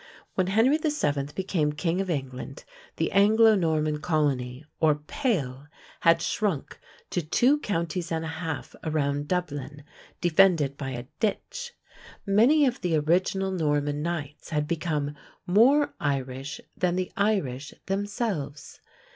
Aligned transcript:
When 0.33 0.47
Henry 0.47 0.77
VII. 0.77 1.27
became 1.35 1.73
king 1.73 2.01
of 2.01 2.09
England 2.09 2.63
the 2.95 3.11
Anglo 3.11 3.53
Norman 3.53 3.99
colony 3.99 4.65
or 4.79 4.95
"Pale" 4.95 5.67
had 5.99 6.23
shrunk 6.23 6.79
to 7.11 7.21
two 7.21 7.59
counties 7.59 8.11
and 8.11 8.25
a 8.25 8.39
half 8.39 8.75
around 8.83 9.27
Dublin, 9.27 9.83
defended 10.19 10.75
by 10.75 10.89
a 10.89 11.05
ditch. 11.19 11.73
Many 12.25 12.65
of 12.65 12.81
the 12.81 12.95
original 12.95 13.51
Norman 13.51 14.01
knights 14.01 14.49
had 14.49 14.67
become 14.67 15.13
"more 15.45 15.93
Irish 15.99 16.59
than 16.75 16.95
the 16.95 17.11
Irish 17.15 17.71
themselves." 17.85 18.79